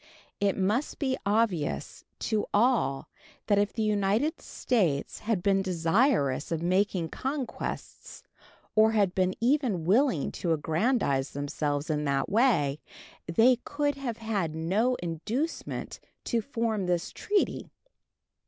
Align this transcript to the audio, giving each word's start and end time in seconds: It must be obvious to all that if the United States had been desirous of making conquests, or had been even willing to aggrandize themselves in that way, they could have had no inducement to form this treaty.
It 0.39 0.57
must 0.57 0.97
be 0.97 1.15
obvious 1.27 2.05
to 2.21 2.47
all 2.55 3.07
that 3.45 3.59
if 3.59 3.71
the 3.71 3.83
United 3.83 4.41
States 4.41 5.19
had 5.19 5.43
been 5.43 5.61
desirous 5.61 6.51
of 6.51 6.59
making 6.63 7.09
conquests, 7.09 8.23
or 8.73 8.93
had 8.93 9.13
been 9.13 9.35
even 9.39 9.85
willing 9.85 10.31
to 10.41 10.53
aggrandize 10.53 11.33
themselves 11.33 11.91
in 11.91 12.03
that 12.05 12.29
way, 12.29 12.79
they 13.31 13.57
could 13.63 13.93
have 13.93 14.17
had 14.17 14.55
no 14.55 14.95
inducement 15.03 15.99
to 16.23 16.41
form 16.41 16.87
this 16.87 17.11
treaty. 17.11 17.69